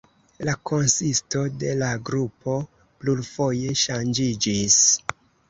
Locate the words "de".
1.63-1.75